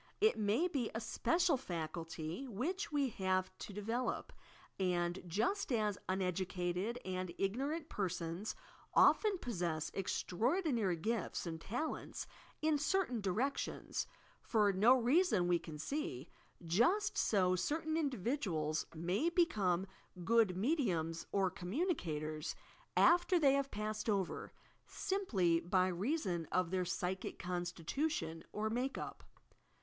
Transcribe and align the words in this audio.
It 0.19 0.35
may 0.35 0.67
be 0.67 0.89
a 0.95 0.99
special 0.99 1.57
faculty 1.57 2.47
which 2.47 2.91
we 2.91 3.09
have 3.09 3.55
to 3.59 3.71
develop, 3.71 4.33
and, 4.79 5.21
just 5.27 5.71
as 5.71 5.99
uneducated 6.09 6.97
and 7.05 7.29
igno 7.37 7.69
rant 7.69 7.87
persons 7.87 8.55
often 8.95 9.37
possess 9.37 9.91
extraordinary 9.93 10.95
gifts 10.95 11.45
and 11.45 11.61
tal 11.61 11.95
ents 11.95 12.25
in 12.63 12.79
certain 12.79 13.21
directions, 13.21 14.07
for 14.41 14.73
no 14.73 14.95
reason 14.99 15.47
we 15.47 15.59
can 15.59 15.77
see, 15.77 16.27
just 16.65 17.15
so 17.15 17.55
certain 17.55 17.95
individuals 17.95 18.87
may 18.95 19.29
become 19.29 19.85
good 20.25 20.57
mediums 20.57 21.27
or 21.31 21.51
communicators, 21.51 22.55
after 22.97 23.37
they 23.37 23.53
have 23.53 23.69
passed 23.69 24.09
over, 24.09 24.51
simply 24.87 25.59
by 25.59 25.85
reason 25.87 26.47
of 26.51 26.71
their 26.71 26.85
psychic 26.85 27.37
constitution 27.37 28.43
or 28.51 28.67
make 28.71 28.97
up. 28.97 29.23